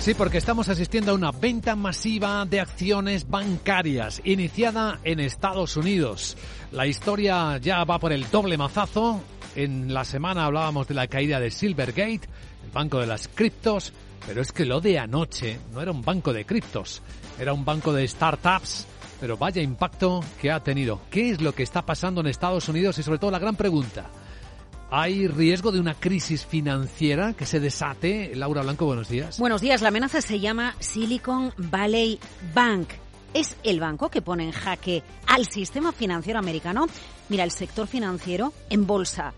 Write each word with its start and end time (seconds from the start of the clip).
Sí, 0.00 0.14
porque 0.14 0.38
estamos 0.38 0.70
asistiendo 0.70 1.10
a 1.10 1.14
una 1.14 1.30
venta 1.30 1.76
masiva 1.76 2.46
de 2.46 2.58
acciones 2.58 3.28
bancarias 3.28 4.22
iniciada 4.24 4.98
en 5.04 5.20
Estados 5.20 5.76
Unidos. 5.76 6.38
La 6.72 6.86
historia 6.86 7.58
ya 7.58 7.84
va 7.84 7.98
por 7.98 8.10
el 8.10 8.30
doble 8.30 8.56
mazazo. 8.56 9.20
En 9.54 9.92
la 9.92 10.06
semana 10.06 10.46
hablábamos 10.46 10.88
de 10.88 10.94
la 10.94 11.06
caída 11.06 11.38
de 11.38 11.50
Silvergate, 11.50 12.22
el 12.64 12.70
banco 12.72 12.98
de 12.98 13.08
las 13.08 13.28
criptos, 13.28 13.92
pero 14.26 14.40
es 14.40 14.52
que 14.52 14.64
lo 14.64 14.80
de 14.80 14.98
anoche 14.98 15.60
no 15.70 15.82
era 15.82 15.90
un 15.90 16.00
banco 16.00 16.32
de 16.32 16.46
criptos, 16.46 17.02
era 17.38 17.52
un 17.52 17.66
banco 17.66 17.92
de 17.92 18.08
startups. 18.08 18.86
Pero 19.20 19.36
vaya 19.36 19.60
impacto 19.60 20.24
que 20.40 20.50
ha 20.50 20.60
tenido. 20.60 21.02
¿Qué 21.10 21.28
es 21.28 21.42
lo 21.42 21.54
que 21.54 21.62
está 21.62 21.84
pasando 21.84 22.22
en 22.22 22.28
Estados 22.28 22.70
Unidos? 22.70 22.96
Y 22.98 23.02
sobre 23.02 23.18
todo 23.18 23.30
la 23.30 23.38
gran 23.38 23.54
pregunta. 23.54 24.06
¿Hay 24.92 25.28
riesgo 25.28 25.70
de 25.70 25.78
una 25.78 25.94
crisis 25.94 26.44
financiera 26.44 27.32
que 27.34 27.46
se 27.46 27.60
desate? 27.60 28.32
Laura 28.34 28.62
Blanco, 28.62 28.86
buenos 28.86 29.08
días. 29.08 29.38
Buenos 29.38 29.60
días. 29.60 29.82
La 29.82 29.88
amenaza 29.88 30.20
se 30.20 30.40
llama 30.40 30.74
Silicon 30.80 31.52
Valley 31.56 32.18
Bank. 32.52 32.88
Es 33.32 33.56
el 33.62 33.78
banco 33.78 34.08
que 34.08 34.20
pone 34.20 34.42
en 34.42 34.50
jaque 34.50 35.04
al 35.28 35.46
sistema 35.46 35.92
financiero 35.92 36.40
americano. 36.40 36.88
Mira, 37.28 37.44
el 37.44 37.52
sector 37.52 37.86
financiero 37.86 38.52
en 38.68 38.88
bolsa 38.88 39.32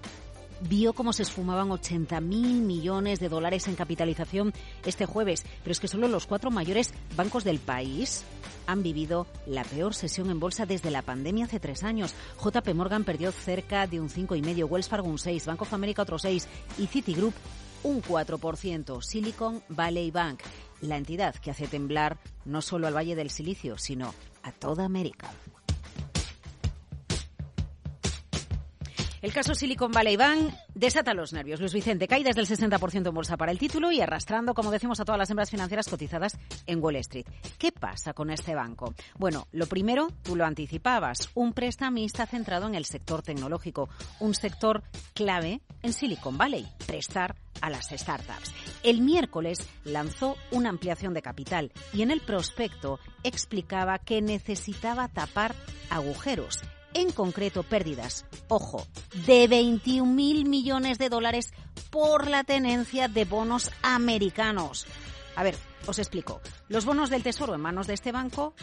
vio 0.68 0.92
cómo 0.92 1.12
se 1.12 1.22
esfumaban 1.22 1.70
80 1.70 2.20
mil 2.20 2.62
millones 2.62 3.20
de 3.20 3.28
dólares 3.28 3.68
en 3.68 3.74
capitalización 3.74 4.52
este 4.84 5.06
jueves. 5.06 5.44
Pero 5.62 5.72
es 5.72 5.80
que 5.80 5.88
solo 5.88 6.08
los 6.08 6.26
cuatro 6.26 6.50
mayores 6.50 6.92
bancos 7.16 7.44
del 7.44 7.58
país 7.58 8.24
han 8.66 8.82
vivido 8.82 9.26
la 9.46 9.64
peor 9.64 9.94
sesión 9.94 10.30
en 10.30 10.40
bolsa 10.40 10.66
desde 10.66 10.90
la 10.90 11.02
pandemia 11.02 11.46
hace 11.46 11.60
tres 11.60 11.82
años. 11.82 12.14
JP 12.42 12.74
Morgan 12.74 13.04
perdió 13.04 13.32
cerca 13.32 13.86
de 13.86 14.00
un 14.00 14.08
5,5%, 14.08 14.68
Wells 14.68 14.88
Fargo 14.88 15.08
un 15.08 15.18
6%, 15.18 15.44
Bank 15.46 15.62
of 15.62 15.72
America 15.74 16.02
otro 16.02 16.18
6% 16.18 16.46
y 16.78 16.86
Citigroup 16.86 17.34
un 17.82 18.02
4%. 18.02 19.02
Silicon 19.02 19.62
Valley 19.68 20.10
Bank, 20.10 20.40
la 20.82 20.96
entidad 20.96 21.34
que 21.34 21.50
hace 21.50 21.66
temblar 21.66 22.18
no 22.44 22.62
solo 22.62 22.86
al 22.86 22.96
Valle 22.96 23.16
del 23.16 23.30
Silicio, 23.30 23.78
sino 23.78 24.14
a 24.42 24.52
toda 24.52 24.84
América. 24.84 25.30
El 29.22 29.32
caso 29.32 29.54
Silicon 29.54 29.92
Valley 29.92 30.16
Bank 30.16 30.52
desata 30.74 31.14
los 31.14 31.32
nervios. 31.32 31.60
Luis 31.60 31.72
Vicente, 31.72 32.08
caídas 32.08 32.34
del 32.34 32.48
60% 32.48 33.06
en 33.06 33.14
bolsa 33.14 33.36
para 33.36 33.52
el 33.52 33.58
título 33.58 33.92
y 33.92 34.00
arrastrando, 34.00 34.52
como 34.52 34.72
decimos, 34.72 34.98
a 34.98 35.04
todas 35.04 35.18
las 35.18 35.30
hembras 35.30 35.48
financieras 35.48 35.88
cotizadas 35.88 36.36
en 36.66 36.82
Wall 36.82 36.96
Street. 36.96 37.26
¿Qué 37.56 37.70
pasa 37.70 38.14
con 38.14 38.30
este 38.30 38.56
banco? 38.56 38.94
Bueno, 39.16 39.46
lo 39.52 39.66
primero, 39.66 40.08
tú 40.24 40.34
lo 40.34 40.44
anticipabas, 40.44 41.30
un 41.34 41.52
prestamista 41.52 42.26
centrado 42.26 42.66
en 42.66 42.74
el 42.74 42.84
sector 42.84 43.22
tecnológico, 43.22 43.88
un 44.18 44.34
sector 44.34 44.82
clave 45.14 45.60
en 45.84 45.92
Silicon 45.92 46.36
Valley, 46.36 46.66
prestar 46.88 47.36
a 47.60 47.70
las 47.70 47.90
startups. 47.90 48.52
El 48.82 49.02
miércoles 49.02 49.68
lanzó 49.84 50.36
una 50.50 50.68
ampliación 50.68 51.14
de 51.14 51.22
capital 51.22 51.70
y 51.92 52.02
en 52.02 52.10
el 52.10 52.22
prospecto 52.22 52.98
explicaba 53.22 54.00
que 54.00 54.20
necesitaba 54.20 55.06
tapar 55.06 55.54
agujeros 55.90 56.58
en 56.94 57.10
concreto 57.12 57.62
pérdidas, 57.62 58.24
ojo, 58.48 58.86
de 59.26 59.48
21 59.48 60.12
mil 60.12 60.48
millones 60.48 60.98
de 60.98 61.08
dólares 61.08 61.52
por 61.90 62.28
la 62.28 62.44
tenencia 62.44 63.08
de 63.08 63.24
bonos 63.24 63.70
americanos. 63.82 64.86
A 65.36 65.42
ver, 65.42 65.56
os 65.86 65.98
explico. 65.98 66.40
Los 66.68 66.84
bonos 66.84 67.10
del 67.10 67.22
Tesoro 67.22 67.54
en 67.54 67.60
manos 67.60 67.86
de 67.86 67.94
este 67.94 68.12
banco 68.12 68.54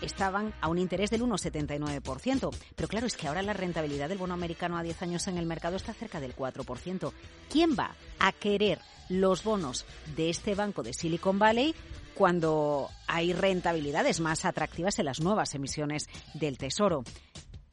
estaban 0.00 0.54
a 0.60 0.68
un 0.68 0.78
interés 0.78 1.10
del 1.10 1.22
1,79%. 1.22 2.50
Pero 2.76 2.88
claro, 2.88 3.06
es 3.06 3.16
que 3.16 3.28
ahora 3.28 3.42
la 3.42 3.52
rentabilidad 3.52 4.08
del 4.08 4.18
bono 4.18 4.34
americano 4.34 4.76
a 4.76 4.82
10 4.82 5.02
años 5.02 5.26
en 5.28 5.38
el 5.38 5.46
mercado 5.46 5.76
está 5.76 5.92
cerca 5.92 6.20
del 6.20 6.36
4%. 6.36 7.12
¿Quién 7.50 7.76
va 7.78 7.94
a 8.18 8.32
querer 8.32 8.80
los 9.08 9.44
bonos 9.44 9.86
de 10.16 10.30
este 10.30 10.54
banco 10.54 10.82
de 10.82 10.94
Silicon 10.94 11.38
Valley 11.38 11.74
cuando 12.14 12.88
hay 13.06 13.32
rentabilidades 13.32 14.20
más 14.20 14.44
atractivas 14.44 14.98
en 14.98 15.06
las 15.06 15.20
nuevas 15.20 15.54
emisiones 15.54 16.06
del 16.34 16.58
Tesoro? 16.58 17.04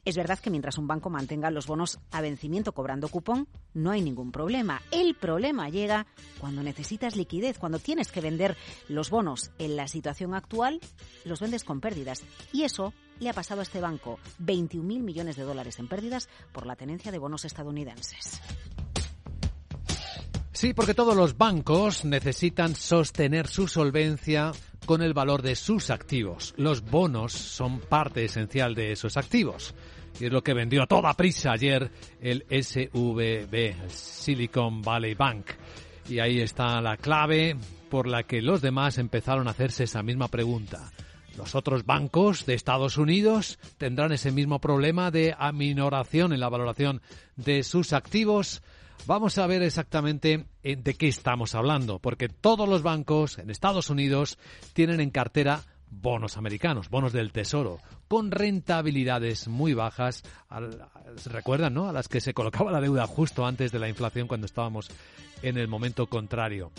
Es 0.03 0.17
verdad 0.17 0.39
que 0.39 0.49
mientras 0.49 0.79
un 0.79 0.87
banco 0.87 1.11
mantenga 1.11 1.51
los 1.51 1.67
bonos 1.67 1.99
a 2.11 2.21
vencimiento 2.21 2.71
cobrando 2.71 3.07
cupón, 3.07 3.47
no 3.75 3.91
hay 3.91 4.01
ningún 4.01 4.31
problema. 4.31 4.81
El 4.89 5.13
problema 5.15 5.69
llega 5.69 6.07
cuando 6.39 6.63
necesitas 6.63 7.15
liquidez, 7.15 7.59
cuando 7.59 7.77
tienes 7.77 8.11
que 8.11 8.19
vender 8.19 8.57
los 8.87 9.11
bonos 9.11 9.51
en 9.59 9.75
la 9.75 9.87
situación 9.87 10.33
actual, 10.33 10.79
los 11.23 11.39
vendes 11.39 11.63
con 11.63 11.81
pérdidas. 11.81 12.23
Y 12.51 12.63
eso 12.63 12.93
le 13.19 13.29
ha 13.29 13.33
pasado 13.33 13.59
a 13.59 13.63
este 13.63 13.79
banco 13.79 14.17
21.000 14.39 14.81
millones 15.03 15.35
de 15.35 15.43
dólares 15.43 15.77
en 15.77 15.87
pérdidas 15.87 16.29
por 16.51 16.65
la 16.65 16.75
tenencia 16.75 17.11
de 17.11 17.19
bonos 17.19 17.45
estadounidenses. 17.45 18.41
Sí, 20.61 20.75
porque 20.75 20.93
todos 20.93 21.15
los 21.15 21.39
bancos 21.39 22.05
necesitan 22.05 22.75
sostener 22.75 23.47
su 23.47 23.67
solvencia 23.67 24.51
con 24.85 25.01
el 25.01 25.11
valor 25.11 25.41
de 25.41 25.55
sus 25.55 25.89
activos. 25.89 26.53
Los 26.55 26.83
bonos 26.83 27.33
son 27.33 27.79
parte 27.79 28.25
esencial 28.25 28.75
de 28.75 28.91
esos 28.91 29.17
activos. 29.17 29.73
Y 30.19 30.25
es 30.25 30.31
lo 30.31 30.43
que 30.43 30.53
vendió 30.53 30.83
a 30.83 30.85
toda 30.85 31.15
prisa 31.15 31.53
ayer 31.53 31.89
el 32.21 32.45
SVB, 32.47 33.89
Silicon 33.89 34.83
Valley 34.83 35.15
Bank. 35.15 35.47
Y 36.07 36.19
ahí 36.19 36.41
está 36.41 36.79
la 36.79 36.95
clave 36.95 37.57
por 37.89 38.05
la 38.05 38.21
que 38.21 38.43
los 38.43 38.61
demás 38.61 38.99
empezaron 38.99 39.47
a 39.47 39.51
hacerse 39.51 39.85
esa 39.85 40.03
misma 40.03 40.27
pregunta. 40.27 40.91
¿Los 41.37 41.55
otros 41.55 41.87
bancos 41.87 42.45
de 42.45 42.53
Estados 42.53 42.99
Unidos 42.99 43.57
tendrán 43.79 44.11
ese 44.11 44.31
mismo 44.31 44.59
problema 44.59 45.09
de 45.09 45.33
aminoración 45.39 46.33
en 46.33 46.39
la 46.39 46.49
valoración 46.49 47.01
de 47.35 47.63
sus 47.63 47.93
activos? 47.93 48.61
Vamos 49.07 49.37
a 49.39 49.47
ver 49.47 49.63
exactamente 49.63 50.45
de 50.63 50.93
qué 50.93 51.07
estamos 51.07 51.55
hablando, 51.55 51.99
porque 51.99 52.29
todos 52.29 52.69
los 52.69 52.83
bancos 52.83 53.39
en 53.39 53.49
Estados 53.49 53.89
Unidos 53.89 54.37
tienen 54.73 55.01
en 55.01 55.09
cartera 55.09 55.63
bonos 55.89 56.37
americanos, 56.37 56.89
bonos 56.89 57.11
del 57.11 57.31
tesoro, 57.31 57.79
con 58.07 58.31
rentabilidades 58.31 59.47
muy 59.47 59.73
bajas. 59.73 60.23
Recuerdan, 61.25 61.73
¿no? 61.73 61.89
A 61.89 61.93
las 61.93 62.07
que 62.07 62.21
se 62.21 62.33
colocaba 62.33 62.71
la 62.71 62.79
deuda 62.79 63.07
justo 63.07 63.45
antes 63.45 63.71
de 63.71 63.79
la 63.79 63.89
inflación 63.89 64.27
cuando 64.27 64.45
estábamos 64.45 64.89
en 65.41 65.57
el 65.57 65.67
momento 65.67 66.07
contrario 66.07 66.71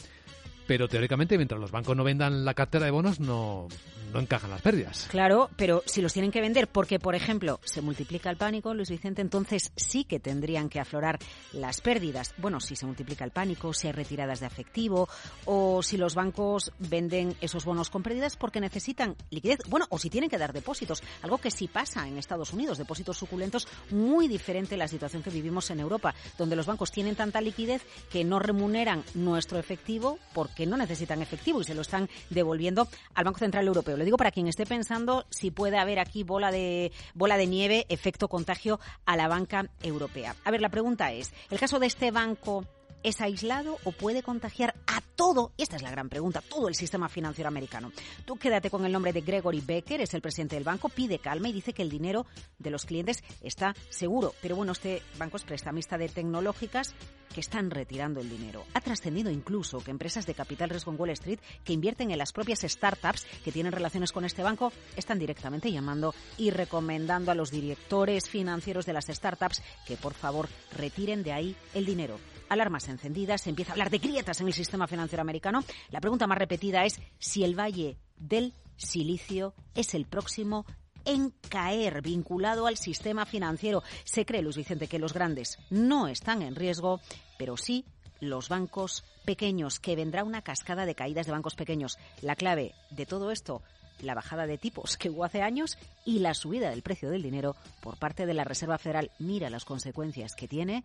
pero 0.72 0.88
teóricamente 0.88 1.36
mientras 1.36 1.60
los 1.60 1.70
bancos 1.70 1.94
no 1.94 2.02
vendan 2.02 2.46
la 2.46 2.54
cartera 2.54 2.86
de 2.86 2.90
bonos 2.90 3.20
no, 3.20 3.68
no 4.12 4.20
encajan 4.20 4.50
las 4.50 4.62
pérdidas. 4.62 5.06
Claro, 5.10 5.50
pero 5.56 5.82
si 5.86 6.00
los 6.00 6.12
tienen 6.12 6.30
que 6.30 6.40
vender 6.40 6.68
porque, 6.68 6.98
por 6.98 7.14
ejemplo, 7.14 7.60
se 7.64 7.80
multiplica 7.80 8.30
el 8.30 8.36
pánico, 8.36 8.74
Luis 8.74 8.90
Vicente, 8.90 9.22
entonces 9.22 9.72
sí 9.76 10.04
que 10.04 10.20
tendrían 10.20 10.68
que 10.68 10.80
aflorar 10.80 11.18
las 11.52 11.80
pérdidas. 11.80 12.34
Bueno, 12.38 12.60
si 12.60 12.76
se 12.76 12.86
multiplica 12.86 13.24
el 13.24 13.30
pánico, 13.30 13.72
si 13.72 13.86
hay 13.86 13.92
retiradas 13.92 14.40
de 14.40 14.46
efectivo 14.46 15.08
o 15.44 15.82
si 15.82 15.96
los 15.96 16.14
bancos 16.14 16.72
venden 16.78 17.36
esos 17.40 17.64
bonos 17.64 17.90
con 17.90 18.02
pérdidas 18.02 18.36
porque 18.36 18.60
necesitan 18.60 19.16
liquidez. 19.30 19.60
Bueno, 19.68 19.86
o 19.90 19.98
si 19.98 20.10
tienen 20.10 20.30
que 20.30 20.38
dar 20.38 20.52
depósitos, 20.52 21.02
algo 21.22 21.38
que 21.38 21.50
sí 21.50 21.68
pasa 21.68 22.06
en 22.06 22.18
Estados 22.18 22.52
Unidos, 22.52 22.78
depósitos 22.78 23.18
suculentos, 23.18 23.66
muy 23.90 24.28
diferente 24.28 24.74
a 24.74 24.78
la 24.78 24.88
situación 24.88 25.22
que 25.22 25.30
vivimos 25.30 25.70
en 25.70 25.80
Europa, 25.80 26.14
donde 26.38 26.56
los 26.56 26.66
bancos 26.66 26.90
tienen 26.90 27.16
tanta 27.16 27.40
liquidez 27.40 27.82
que 28.10 28.24
no 28.24 28.38
remuneran 28.38 29.04
nuestro 29.14 29.58
efectivo 29.58 30.18
porque 30.34 30.61
no 30.66 30.76
necesitan 30.76 31.22
efectivo 31.22 31.60
y 31.60 31.64
se 31.64 31.74
lo 31.74 31.82
están 31.82 32.08
devolviendo 32.30 32.88
al 33.14 33.24
Banco 33.24 33.38
Central 33.38 33.66
Europeo. 33.66 33.96
Lo 33.96 34.04
digo 34.04 34.16
para 34.16 34.30
quien 34.30 34.48
esté 34.48 34.66
pensando 34.66 35.26
si 35.30 35.50
puede 35.50 35.78
haber 35.78 35.98
aquí 35.98 36.24
bola 36.24 36.50
de, 36.50 36.92
bola 37.14 37.36
de 37.36 37.46
nieve, 37.46 37.86
efecto 37.88 38.28
contagio 38.28 38.80
a 39.04 39.16
la 39.16 39.28
banca 39.28 39.70
europea. 39.82 40.36
A 40.44 40.50
ver, 40.50 40.60
la 40.60 40.68
pregunta 40.70 41.12
es, 41.12 41.32
¿el 41.50 41.58
caso 41.58 41.78
de 41.78 41.86
este 41.86 42.10
banco 42.10 42.66
es 43.02 43.20
aislado 43.20 43.78
o 43.84 43.92
puede 43.92 44.22
contagiar 44.22 44.74
a 44.86 45.00
todo, 45.22 45.52
esta 45.56 45.76
es 45.76 45.82
la 45.82 45.92
gran 45.92 46.08
pregunta, 46.08 46.40
todo 46.40 46.66
el 46.66 46.74
sistema 46.74 47.08
financiero 47.08 47.46
americano. 47.46 47.92
Tú 48.24 48.34
quédate 48.34 48.70
con 48.70 48.84
el 48.84 48.90
nombre 48.90 49.12
de 49.12 49.20
Gregory 49.20 49.60
Becker, 49.60 50.00
es 50.00 50.14
el 50.14 50.20
presidente 50.20 50.56
del 50.56 50.64
banco, 50.64 50.88
pide 50.88 51.20
calma 51.20 51.48
y 51.48 51.52
dice 51.52 51.72
que 51.72 51.82
el 51.82 51.90
dinero 51.90 52.26
de 52.58 52.70
los 52.70 52.86
clientes 52.86 53.22
está 53.40 53.72
seguro. 53.88 54.34
Pero 54.42 54.56
bueno, 54.56 54.72
este 54.72 55.00
banco 55.18 55.36
es 55.36 55.44
prestamista 55.44 55.96
de 55.96 56.08
tecnológicas 56.08 56.96
que 57.32 57.38
están 57.38 57.70
retirando 57.70 58.18
el 58.18 58.28
dinero. 58.28 58.64
Ha 58.74 58.80
trascendido 58.80 59.30
incluso 59.30 59.78
que 59.78 59.92
empresas 59.92 60.26
de 60.26 60.34
capital 60.34 60.70
riesgo 60.70 60.90
en 60.90 61.00
Wall 61.00 61.10
Street 61.10 61.38
que 61.62 61.72
invierten 61.72 62.10
en 62.10 62.18
las 62.18 62.32
propias 62.32 62.62
startups 62.62 63.25
que 63.44 63.52
tienen 63.52 63.70
relaciones 63.70 64.10
con 64.10 64.25
este 64.25 64.42
banco 64.42 64.72
están 64.96 65.20
directamente 65.20 65.70
llamando 65.70 66.16
y 66.36 66.50
recomendando 66.50 67.30
a 67.30 67.36
los 67.36 67.52
directores 67.52 68.28
financieros 68.28 68.86
de 68.86 68.92
las 68.92 69.06
startups 69.06 69.62
que 69.86 69.96
por 69.96 70.14
favor 70.14 70.48
retiren 70.76 71.22
de 71.22 71.32
ahí 71.32 71.56
el 71.75 71.86
dinero 71.86 72.18
alarmas 72.52 72.88
encendidas, 72.88 73.40
se 73.40 73.50
empieza 73.50 73.72
a 73.72 73.75
hablar 73.75 73.90
de 73.90 73.98
grietas 73.98 74.40
en 74.40 74.46
el 74.46 74.52
sistema 74.52 74.86
financiero 74.86 75.12
americano. 75.20 75.64
La 75.91 76.00
pregunta 76.00 76.26
más 76.26 76.38
repetida 76.38 76.85
es 76.85 77.00
si 77.19 77.44
el 77.44 77.59
Valle 77.59 77.99
del 78.17 78.55
Silicio 78.76 79.55
es 79.75 79.94
el 79.94 80.06
próximo 80.06 80.67
en 81.05 81.31
caer 81.49 82.03
vinculado 82.03 82.67
al 82.67 82.76
sistema 82.76 83.26
financiero. 83.26 83.82
Se 84.05 84.25
cree, 84.25 84.43
Luis 84.43 84.56
Vicente, 84.56 84.88
que 84.88 84.99
los 84.99 85.12
grandes 85.12 85.59
no 85.70 86.09
están 86.09 86.43
en 86.43 86.55
riesgo, 86.55 87.00
pero 87.38 87.56
sí 87.56 87.85
los 88.20 88.49
bancos 88.49 89.05
pequeños, 89.25 89.81
que 89.81 89.97
vendrá 89.97 90.23
una 90.23 90.43
cascada 90.43 90.87
de 90.87 90.94
caídas 90.94 91.26
de 91.26 91.32
bancos 91.32 91.56
pequeños. 91.56 91.99
La 92.20 92.37
clave 92.37 92.75
de 92.91 93.05
todo 93.05 93.32
esto, 93.32 93.62
la 94.00 94.14
bajada 94.14 94.47
de 94.47 94.59
tipos 94.59 94.97
que 94.97 95.11
hubo 95.11 95.25
hace 95.25 95.43
años 95.43 95.76
y 96.05 96.20
la 96.20 96.35
subida 96.35 96.70
del 96.70 96.82
precio 96.82 97.11
del 97.11 97.23
dinero 97.23 97.56
por 97.81 97.99
parte 97.99 98.26
de 98.26 98.35
la 98.35 98.44
Reserva 98.44 98.79
Federal. 98.79 99.11
Mira 99.19 99.50
las 99.50 99.64
consecuencias 99.64 100.35
que 100.35 100.49
tiene 100.49 100.85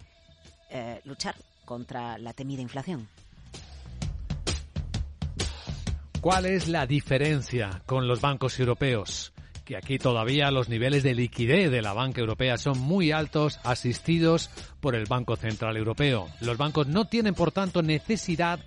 eh, 0.70 1.02
luchar 1.04 1.36
contra 1.66 2.18
la 2.18 2.34
temida 2.34 2.62
inflación. 2.62 3.08
¿Cuál 6.28 6.46
es 6.46 6.68
la 6.68 6.86
diferencia 6.86 7.82
con 7.86 8.06
los 8.06 8.20
bancos 8.20 8.60
europeos? 8.60 9.32
que 9.64 9.78
aquí 9.78 9.98
todavía 9.98 10.52
los 10.52 10.68
niveles 10.68 11.02
de 11.04 11.14
liquidez 11.16 11.72
de 11.72 11.82
la 11.82 11.94
banca 11.94 12.20
europea 12.20 12.58
son 12.58 12.80
muy 12.80 13.14
altos, 13.14 13.62
asistidos 13.64 14.50
por 14.82 14.94
el 14.94 15.06
Banco 15.06 15.38
Central 15.38 15.78
Europeo. 15.78 16.28
Los 16.42 16.58
bancos 16.58 16.88
no 16.88 17.06
tienen, 17.06 17.34
por 17.34 17.54
tanto, 17.54 17.82
necesidad 17.82 18.60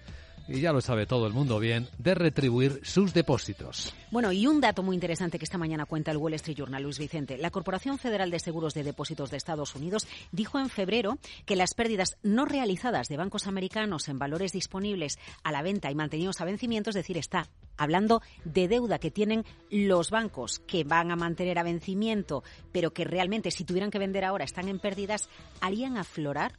y 0.49 0.61
ya 0.61 0.73
lo 0.73 0.81
sabe 0.81 1.07
todo 1.07 1.27
el 1.27 1.33
mundo 1.33 1.59
bien, 1.59 1.89
de 1.99 2.15
retribuir 2.15 2.81
sus 2.83 3.15
depósitos. 3.15 3.95
Bueno, 4.11 4.33
y 4.33 4.47
un 4.47 4.61
dato 4.61 4.83
muy 4.83 4.95
interesante 4.95 5.39
que 5.39 5.45
esta 5.45 5.59
mañana 5.59 5.87
cuenta 5.87 6.11
el 6.11 6.17
Wall 6.17 6.35
Street 6.35 6.57
Journal, 6.57 6.83
Luis 6.83 6.99
Vicente. 6.99 7.39
La 7.39 7.51
Corporación 7.51 7.99
Federal 7.99 8.31
de 8.31 8.41
Seguros 8.41 8.75
de 8.75 8.83
Depósitos 8.83 9.31
de 9.31 9.37
Estados 9.37 9.75
Unidos 9.75 10.07
dijo 10.33 10.59
en 10.59 10.69
febrero 10.69 11.19
que 11.47 11.57
las 11.57 11.75
pérdidas 11.75 12.17
no 12.23 12.45
realizadas 12.45 13.09
de 13.09 13.17
bancos 13.17 13.47
americanos 13.47 14.09
en 14.09 14.19
valores 14.19 14.53
disponibles 14.53 15.19
a 15.45 15.53
la 15.53 15.63
venta 15.63 15.91
y 15.91 15.95
mantenidos 15.95 16.41
a 16.41 16.45
vencimiento, 16.45 16.91
es 16.91 16.97
decir, 16.97 17.19
está 17.19 17.49
hablando 17.77 18.23
de 18.45 18.69
deuda 18.69 18.99
que 18.99 19.11
tienen 19.11 19.45
los 19.71 20.11
bancos 20.11 20.61
que 20.61 20.85
van 20.85 21.11
a 21.11 21.17
mantener 21.17 21.59
a 21.59 21.63
vencimiento, 21.63 22.43
pero 22.73 22.93
que 22.93 23.05
realmente 23.05 23.51
si 23.51 23.65
tuvieran 23.65 23.91
que 23.91 23.99
vender 23.99 24.25
ahora 24.25 24.45
están 24.45 24.69
en 24.69 24.79
pérdidas, 24.79 25.29
harían 25.61 25.97
aflorar 25.97 26.59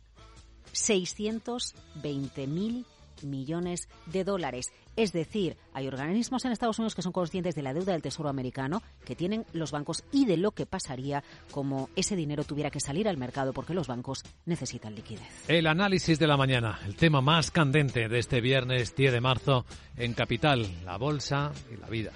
620.000 0.74 2.86
millones 3.24 3.90
de 4.06 4.24
dólares. 4.24 4.72
Es 4.96 5.14
decir, 5.14 5.58
hay 5.74 5.88
organismos 5.88 6.44
en 6.46 6.52
Estados 6.52 6.80
Unidos 6.80 6.96
que 6.96 7.02
son 7.02 7.14
conscientes 7.14 7.56
de 7.56 7.62
la 7.62 7.74
deuda 7.74 7.94
del 7.94 8.02
Tesoro 8.02 8.30
americano 8.30 8.82
que 9.06 9.16
tienen 9.16 9.46
los 9.54 9.72
bancos 9.72 10.04
y 10.12 10.26
de 10.26 10.38
lo 10.38 10.52
que 10.52 10.66
pasaría 10.66 11.24
como 11.52 11.90
ese 11.96 12.16
dinero 12.16 12.44
tuviera 12.44 12.70
que 12.70 12.80
salir 12.80 13.08
al 13.08 13.18
mercado 13.18 13.54
porque 13.54 13.74
los 13.74 13.88
bancos 13.88 14.24
necesitan 14.46 14.96
liquidez. 14.96 15.50
El 15.50 15.68
análisis 15.68 16.20
de 16.20 16.28
la 16.28 16.38
mañana, 16.38 16.80
el 16.86 16.96
tema 16.96 17.22
más 17.22 17.52
candente 17.52 18.10
de 18.10 18.20
este 18.20 18.42
viernes 18.42 18.96
10 18.96 19.14
de 19.14 19.22
marzo 19.22 19.66
en 19.98 20.14
Capital, 20.14 20.68
la 20.86 20.98
bolsa 20.98 21.52
y 21.72 21.78
la 21.78 21.88
vida. 21.88 22.12